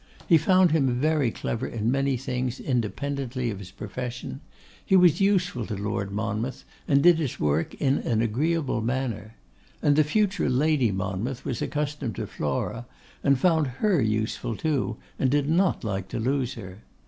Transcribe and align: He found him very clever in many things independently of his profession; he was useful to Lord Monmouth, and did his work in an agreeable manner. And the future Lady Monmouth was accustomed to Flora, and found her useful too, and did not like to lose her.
He 0.27 0.39
found 0.39 0.71
him 0.71 0.99
very 0.99 1.29
clever 1.29 1.67
in 1.67 1.91
many 1.91 2.17
things 2.17 2.59
independently 2.59 3.51
of 3.51 3.59
his 3.59 3.69
profession; 3.69 4.41
he 4.83 4.95
was 4.95 5.21
useful 5.21 5.63
to 5.67 5.75
Lord 5.75 6.09
Monmouth, 6.11 6.63
and 6.87 7.03
did 7.03 7.19
his 7.19 7.39
work 7.39 7.75
in 7.75 7.99
an 7.99 8.19
agreeable 8.19 8.81
manner. 8.81 9.35
And 9.79 9.95
the 9.95 10.03
future 10.03 10.49
Lady 10.49 10.91
Monmouth 10.91 11.45
was 11.45 11.61
accustomed 11.61 12.15
to 12.15 12.25
Flora, 12.25 12.87
and 13.23 13.37
found 13.37 13.67
her 13.67 14.01
useful 14.01 14.55
too, 14.55 14.97
and 15.19 15.29
did 15.29 15.47
not 15.47 15.83
like 15.83 16.07
to 16.07 16.19
lose 16.19 16.55
her. 16.55 16.79